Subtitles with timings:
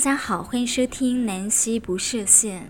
[0.00, 2.68] 大家好，欢迎收听南溪不设限。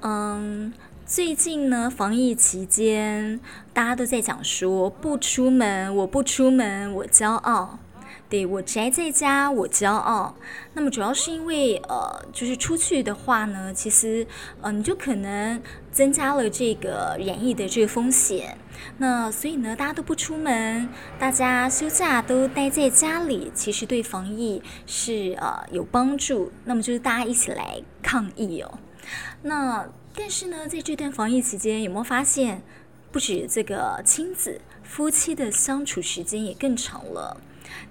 [0.00, 0.74] 嗯，
[1.06, 3.38] 最近呢，防疫期间，
[3.72, 7.78] 大家都在讲说不出门，我不出门，我骄傲。
[8.30, 10.36] 对，我宅在家，我骄傲。
[10.74, 14.24] 那么主要是因为，呃，就是出去的话呢，其实，
[14.60, 18.56] 呃，你就可能增加了这个染疫的这个风险。
[18.98, 20.88] 那所以呢，大家都不出门，
[21.18, 26.52] 大家休假都待在家里，其实对防疫是呃有帮助。
[26.64, 28.78] 那么就是大家一起来抗疫哦。
[29.42, 32.62] 那但是呢，在这段防疫期间，有没有发现，
[33.10, 37.36] 不止这个亲子夫妻的相处时间也更长了？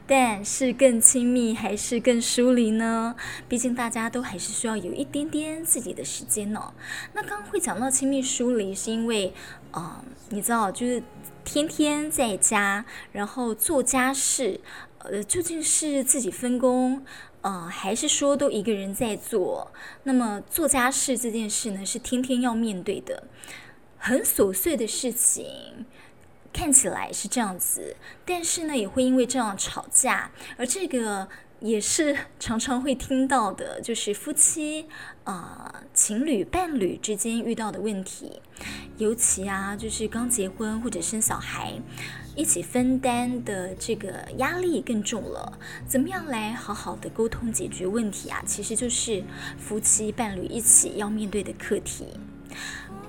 [0.08, 3.16] 但是更亲密还是更疏离呢？
[3.48, 6.74] 毕竟大家都还是需要有一点点自己的时间呢、哦。
[7.14, 9.34] 那刚刚会讲到亲密疏离，是因为，
[9.72, 11.04] 啊、呃，你知道，就是
[11.44, 14.60] 天天在家，然后做家事，
[15.00, 17.04] 呃，究竟是自己分工，
[17.42, 19.72] 呃，还是说都一个人在做？
[20.04, 23.24] 那么做家事这件事呢，是天天要面对的，
[23.98, 25.86] 很琐碎的事情。
[26.52, 31.28] 看起来是这样子，但是呢，也会因为这样吵架，而这个
[31.60, 34.88] 也是常常会听到的，就是夫妻
[35.26, 38.42] 啊、呃、情侣、伴侣之间遇到的问题，
[38.98, 41.74] 尤其啊，就是刚结婚或者生小孩，
[42.36, 45.60] 一起分担的这个压力更重了。
[45.86, 48.42] 怎么样来好好的沟通解决问题啊？
[48.46, 49.24] 其实就是
[49.58, 52.08] 夫妻伴侣一起要面对的课题。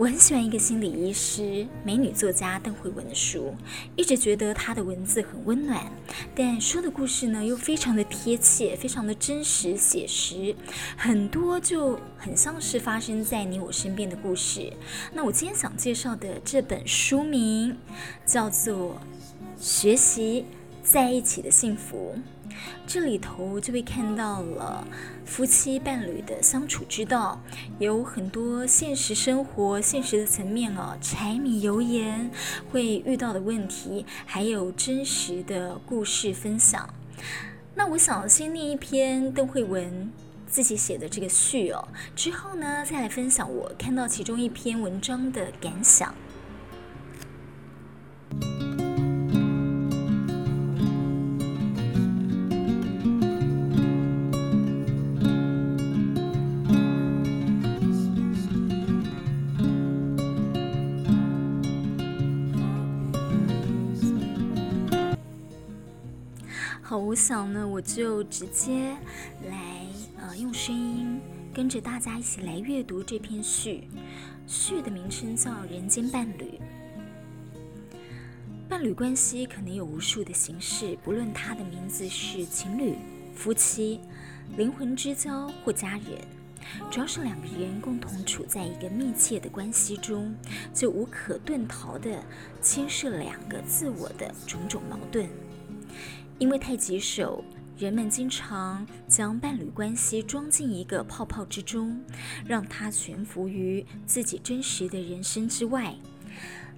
[0.00, 3.55] 我很喜欢一个心理医师、美女作家邓慧文的书，
[3.97, 5.93] 一直觉得她的文字很温暖，
[6.34, 10.56] 但说的故事呢又非常的贴切，非常的真实写实，
[10.97, 14.72] 很多就很像是发生在你我身边的故事。
[15.12, 17.77] 那我今天想介绍的这本书名
[18.25, 18.94] 叫做
[19.62, 20.47] 《学习
[20.83, 22.15] 在一起的幸福》。
[22.87, 24.87] 这里头就会看到了
[25.25, 27.41] 夫妻伴侣的相处之道，
[27.78, 32.31] 有很多现实生活、现实的层面哦，柴米油盐
[32.71, 36.93] 会遇到的问题，还有真实的故事分享。
[37.75, 40.10] 那我想先念一篇邓惠文
[40.47, 46.15] 自己写的这个序哦，之后呢再来分享我看到其中一篇文章的感想。
[66.91, 68.97] 好，我想呢，我就直接
[69.49, 69.87] 来，
[70.21, 71.21] 呃，用声音
[71.55, 73.84] 跟着大家一起来阅读这篇序。
[74.49, 76.59] 序的名称叫《人间伴侣》。
[78.69, 82.97] 伴侣关系可能有无数的形式，不论它的名字是情侣、
[83.37, 84.01] 夫妻、
[84.57, 86.19] 灵魂之交或家人，
[86.91, 90.34] 主要是两个人共同处在一个密切的关系中，
[90.75, 92.21] 就无可遁逃地
[92.61, 95.28] 牵涉两个自我的种种矛盾。
[96.41, 97.45] 因为太棘手，
[97.77, 102.03] 人们经常将伴侣关系装进一个泡泡之中，
[102.47, 105.95] 让它悬浮于自己真实的人生之外。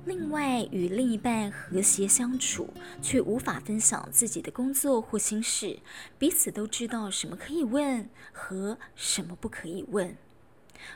[0.04, 2.68] 另外，与另一半和谐相处，
[3.00, 5.78] 却无法分享自己的工作或心事，
[6.18, 10.16] 彼此都知道什么可以问和什么不可以问。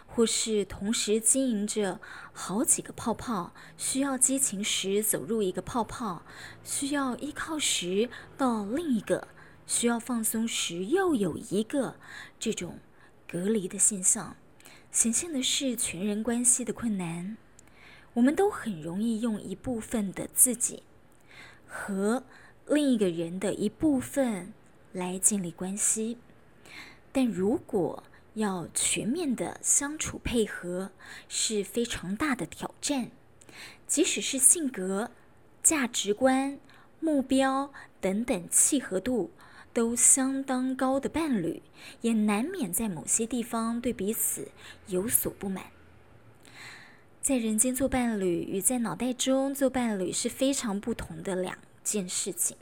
[0.06, 2.00] 或是同时经营着
[2.32, 6.22] 好几个泡泡，需要激情时走入一个泡泡，
[6.64, 9.28] 需要依靠时到另一个，
[9.66, 11.96] 需要放松时又有一个，
[12.38, 12.78] 这种
[13.28, 14.36] 隔离的现象，
[14.90, 17.36] 显现的是全人关系的困难。
[18.14, 20.82] 我们都很容易用一部分的自己
[21.66, 22.24] 和
[22.66, 24.54] 另一个人的一部分
[24.92, 26.16] 来建立关系，
[27.12, 28.02] 但如果
[28.36, 30.90] 要全面的相处配合
[31.26, 33.10] 是非常大的挑战，
[33.86, 35.10] 即使是性格、
[35.62, 36.58] 价值观、
[37.00, 39.30] 目标等等契合度
[39.72, 41.62] 都相当高的伴侣，
[42.02, 44.48] 也难免在某些地方对彼此
[44.88, 45.64] 有所不满。
[47.22, 52.58] 在人间做伴侣与在脑袋中做伴侣是非常不同的两件事情。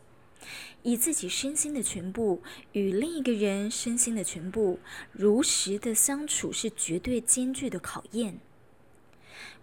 [0.85, 2.43] 以自己身心的全部
[2.73, 4.79] 与另一个人身心的全部
[5.13, 8.39] 如实的相处，是绝对艰巨的考验。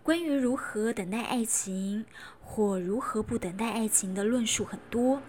[0.01, 2.06] 关于如何等待爱情
[2.41, 5.21] 或如何不等待爱情的论述很多，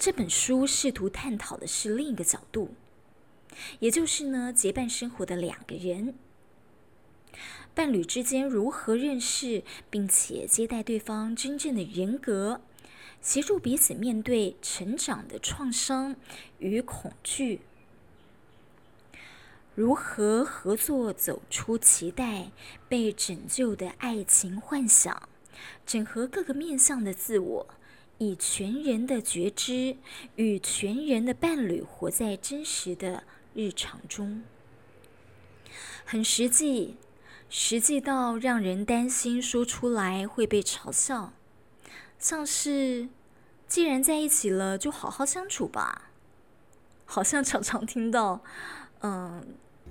[0.00, 2.74] 这本书试图探讨的是另一个角度，
[3.78, 6.14] 也就是呢，结伴生活的两个人，
[7.72, 12.62] 伴侣之间如何认识并且接待对方真正的人格。
[13.20, 16.16] 协助彼此面对成长的创伤
[16.58, 17.60] 与恐惧。
[19.74, 22.50] 如何合作走出期待
[22.88, 25.28] 被拯救的爱情幻想，
[25.86, 27.66] 整合各个面向的自我，
[28.18, 29.96] 以全人的觉知
[30.36, 33.24] 与全人的伴侣活在真实的
[33.54, 34.42] 日常中，
[36.04, 36.96] 很实际，
[37.48, 41.32] 实际到让人担心说出来会被嘲笑，
[42.20, 43.08] 像是
[43.66, 46.10] 既然在一起了，就好好相处吧。
[47.06, 48.40] 好像常常听到，
[49.00, 49.44] 嗯，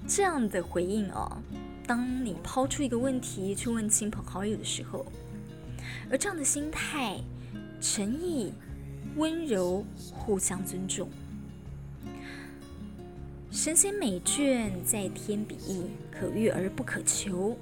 [0.07, 1.41] 这样的回应哦。
[1.85, 5.05] 当你抛出一个问题去问亲朋好友的时候，
[6.09, 7.19] 而这样的心态、
[7.81, 8.53] 诚意、
[9.17, 9.83] 温柔、
[10.13, 11.09] 互相尊重，
[13.51, 17.57] 神仙美眷在天比翼，可遇而不可求；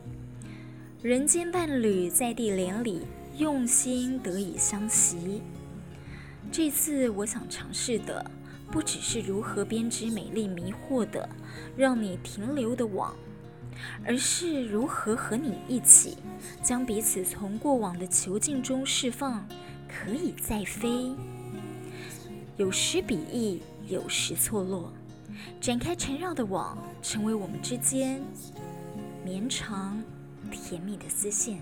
[1.01, 5.41] 人间伴侣在地连理，用心得以相惜。
[6.51, 8.31] 这次我想尝试的。
[8.69, 11.29] 不只是如何编织美丽迷惑的
[11.77, 13.15] 让你停留的网，
[14.05, 16.17] 而是如何和你一起
[16.61, 19.47] 将彼此从过往的囚禁中释放，
[19.87, 21.15] 可以再飞。
[22.57, 24.91] 有时比翼，有时错落，
[25.61, 28.21] 展开缠绕的网，成为我们之间
[29.23, 30.03] 绵长
[30.51, 31.61] 甜蜜的丝线。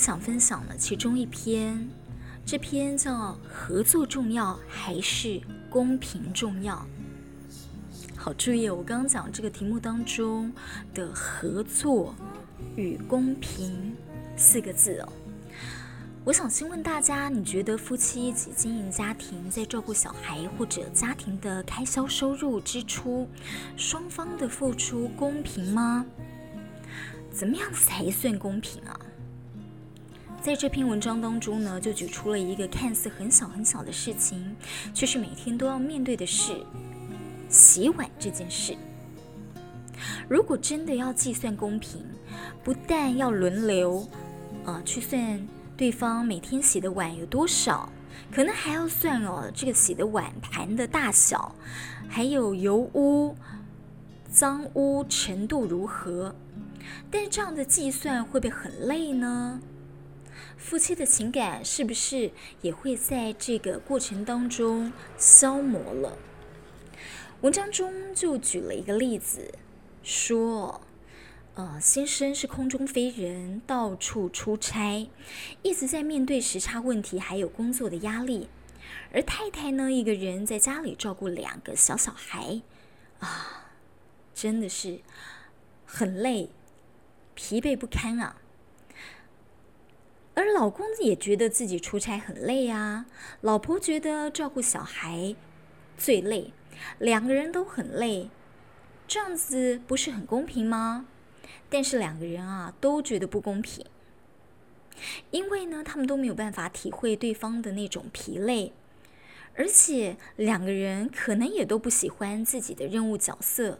[0.00, 1.86] 想分享的其中一篇，
[2.46, 3.12] 这篇叫
[3.52, 5.38] 《合作重要还是
[5.68, 6.74] 公平重要》。
[8.16, 10.50] 好，注意我刚刚讲这个题目当中
[10.94, 12.14] 的“合作”
[12.76, 13.94] 与“公平”
[14.38, 15.12] 四个字哦。
[16.24, 23.28] 我想先问大家，你觉得夫妻一起经营家庭，在照顾小孩或者家庭的开销、收入、支出，
[23.76, 26.06] 双方的付出公平吗？
[27.30, 28.98] 怎么样子才算公平啊？
[30.42, 34.56] 在这篇文章当中呢，就举出了一个看似很小很小的事情，
[34.94, 36.64] 却是每天都要面对的事——
[37.50, 38.74] 洗碗这件事。
[40.28, 42.02] 如果真的要计算公平，
[42.64, 44.08] 不但要轮流，
[44.64, 45.46] 呃，去算
[45.76, 47.92] 对方每天洗的碗有多少，
[48.32, 51.54] 可能还要算哦，这个洗的碗盘的大小，
[52.08, 53.36] 还有油污、
[54.30, 56.34] 脏污程度如何。
[57.10, 59.60] 但是这样的计算会不会很累呢？
[60.60, 62.30] 夫妻的情感是不是
[62.60, 66.18] 也会在这个过程当中消磨了？
[67.40, 69.54] 文章中就举了一个例子，
[70.02, 70.82] 说，
[71.54, 75.08] 呃，先生是空中飞人，到处出差，
[75.62, 78.46] 一直在面对时差问题，还有工作的压力；
[79.12, 82.60] 而太太呢，一个人在家里照顾两个小小孩，
[83.18, 83.72] 啊，
[84.34, 85.00] 真的是
[85.86, 86.50] 很累，
[87.34, 88.36] 疲惫不堪啊。
[90.40, 93.04] 而老公也觉得自己出差很累啊，
[93.42, 95.36] 老婆觉得照顾小孩
[95.98, 96.54] 最累，
[96.98, 98.30] 两个人都很累，
[99.06, 101.04] 这样子不是很公平吗？
[101.68, 103.84] 但是两个人啊都觉得不公平，
[105.30, 108.72] 因为呢，他们都没有办法体会对方的那种疲累，
[109.56, 113.78] 而且两个人可能也都不喜欢自己的任务角色。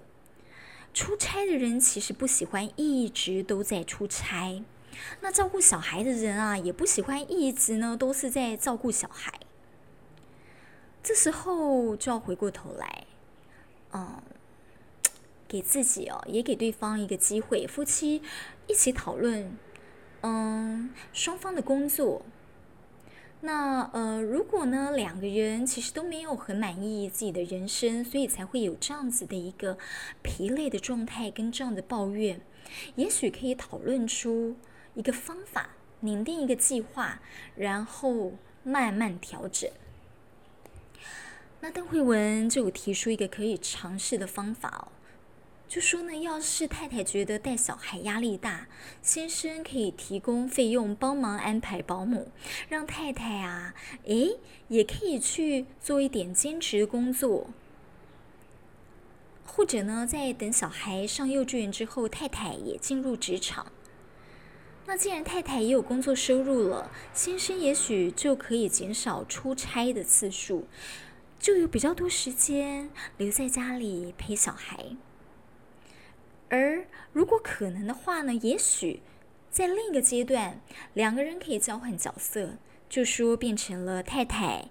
[0.93, 4.63] 出差的人其实不喜欢一直都在出差。
[5.21, 9.33] 那照顾小孩的人啊，也不喜欢一直呢都是在照顾小孩。
[11.03, 13.07] 这时候就要回过头来，
[13.93, 14.23] 嗯，
[15.49, 18.21] 给自己哦，也给对方一个机会，夫妻
[18.67, 19.57] 一起讨论，
[20.21, 22.23] 嗯，双方的工作。
[23.41, 29.79] 那呃，如果呢两个人其实都没有很满意自己的人生，所以才会有这样子的一个
[30.23, 32.43] 疲累的状态跟这样的抱怨，
[32.97, 34.57] 也许可以讨论出。
[35.01, 37.23] 一个方法，拟定一个计划，
[37.57, 39.71] 然后慢慢调整。
[41.61, 44.93] 那邓慧文就有提出一个可以尝试的方法哦，
[45.67, 48.69] 就说呢，要是太太觉得带小孩压力大，
[49.03, 52.31] 先生可以提供费用帮忙安排保姆，
[52.69, 54.39] 让太太啊，诶，
[54.69, 57.49] 也可以去做一点兼职工作，
[59.47, 63.73] 或者呢，在等小孩上幼稚园之后，太太也进入职场。
[64.91, 70.67] 那既然太太也有工作收入了，先生也许就可以减少出差的次数，
[71.39, 74.97] 就有比较多时间留在家里陪小孩。
[76.49, 79.01] 而如果可能的话呢，也许
[79.49, 80.61] 在另一个阶段，
[80.95, 82.55] 两个人可以交换角色，
[82.89, 84.71] 就说变成了太太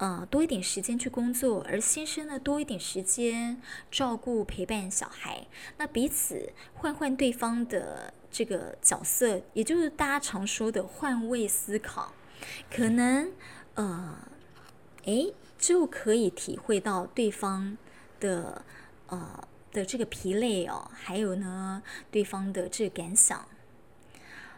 [0.00, 12.14] 呃多一点时间去工作，而先生呢多一点时间照顾陪伴小孩，那彼此换换对方的这个角色，也就是大家常说的换位思考，
[12.70, 13.30] 可能
[13.74, 14.16] 呃，
[15.04, 17.76] 诶就可以体会到对方
[18.18, 18.64] 的
[19.08, 23.46] 呃的这个疲累哦，还有呢对方的这个感想。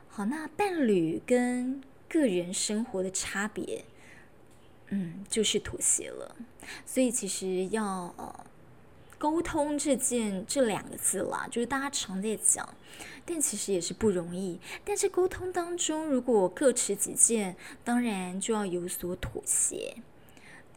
[0.09, 3.85] 好，那伴侣跟个人生活的差别，
[4.95, 6.37] 嗯，就是妥协了。
[6.85, 8.47] 所以其实要呃
[9.17, 12.69] 沟通这件这两个字啦，就是大家常在讲，
[13.25, 14.61] 但其实也是不容易。
[14.85, 19.97] 但是沟通当中，如果各持己见，当然就要有所妥协。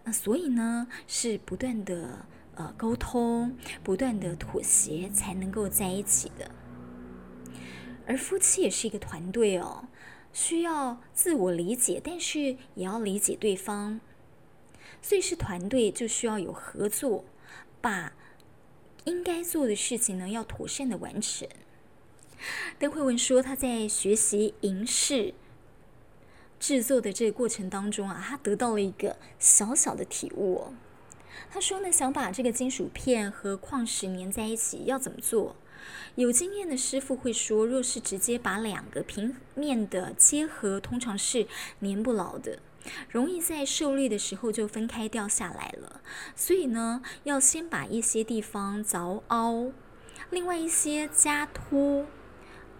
[0.06, 6.50] 那所以呢，是不断的呃沟通，不断的妥协，才能够在一起的。
[8.08, 9.84] 而夫妻也是一个团队哦，
[10.36, 14.02] 需要自我理解，但是也要理解对方。
[15.02, 17.24] 所以是团队，就需要有合作，
[17.80, 18.12] 把
[19.06, 21.48] 应该做的事情呢，要妥善的完成。
[22.78, 25.34] 邓慧文说，他在学习银饰。
[26.60, 30.74] 制作的这个过程当中啊，他得到了一个小小的体悟。
[31.50, 35.56] 他说呢，想把这个金属片和矿石粘在一起，要怎么做？
[36.16, 41.48] 有经验的师傅会说，若是直接把两个平面的结合，通常是
[41.82, 42.60] 粘不牢的，
[43.10, 46.02] 容易在受力的时候就分开掉下来了。
[46.36, 49.72] 所以呢，要先把一些地方凿凹，
[50.30, 52.06] 另外一些加凸。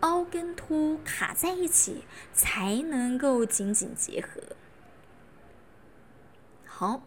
[0.02, 4.42] 凹跟凸卡在一起，才能够紧紧结合。
[6.66, 7.02] 好，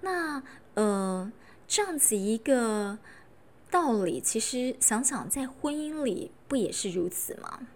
[0.00, 0.42] 那
[0.74, 1.30] 呃，
[1.68, 2.98] 这样子一个
[3.74, 7.66] 道理，其实想想在婚姻里不也是如此吗？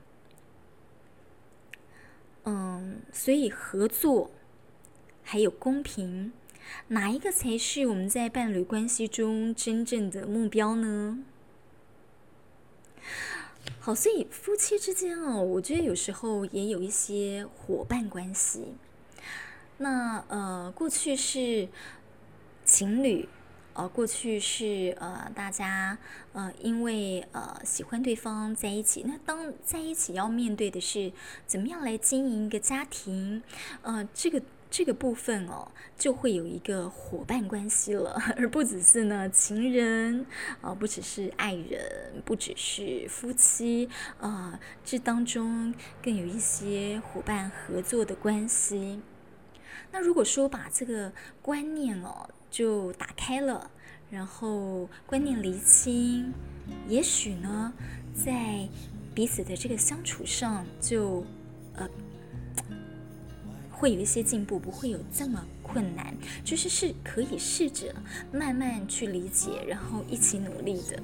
[2.44, 4.30] 嗯，所以合作
[5.24, 6.32] 还有公平，
[6.86, 11.18] 哪一个才是我们在伴侣关系中真正的目标呢？
[13.80, 18.74] 好，所以夫妻之间哦，我觉得有时候也有一些伙伴关系。
[19.78, 21.68] 那呃，过去是
[22.64, 23.28] 情侣，
[23.78, 25.96] 呃，过去是呃大家
[26.32, 29.04] 呃因为呃喜欢对方在一起。
[29.06, 31.12] 那当在一起要面对的是
[31.46, 33.42] 怎么样来经营一个家庭，
[33.82, 34.42] 呃，这个。
[34.70, 40.26] 这个部分哦，就会有一个伙伴关系了， 而不只是呢情人
[40.60, 43.88] 啊，不只是爱人，不只是夫妻
[44.20, 49.00] 啊，这当中更有一些伙伴合作的关系。
[49.90, 53.70] 那如果说把这个观念哦就打开了，
[54.10, 56.32] 然后观念厘清，
[56.88, 57.72] 也许呢，
[58.14, 58.68] 在
[59.14, 61.24] 彼此的这个相处上就
[61.74, 61.88] 呃。
[63.70, 66.12] 会有一些进步，不会有这么困难，
[66.44, 67.94] 就是是可以试着
[68.32, 71.00] 慢慢去理解，然后一起努力的。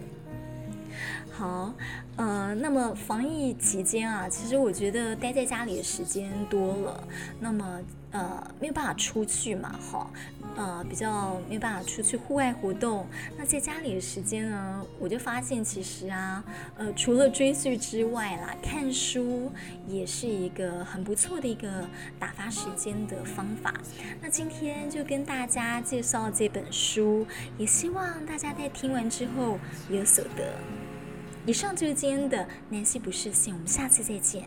[1.30, 1.72] 好，
[2.16, 7.08] 呃，那么防疫期间啊，其实我觉得待在家里的时间多了，
[7.38, 7.80] 那么。
[8.10, 10.08] 呃，没有办法出去嘛，哈，
[10.56, 13.06] 呃，比较没办法出去户外活动。
[13.36, 16.44] 那在家里的时间呢，我就发现其实啊，
[16.76, 19.50] 呃，除了追剧之外啦，看书
[19.88, 21.84] 也是一个很不错的一个
[22.18, 23.74] 打发时间的方法。
[24.20, 27.26] 那今天就跟大家介绍这本书，
[27.58, 29.58] 也希望大家在听完之后
[29.90, 30.54] 有所得。
[31.46, 34.44] 以上就是今天的南希不设限，我们下次再见。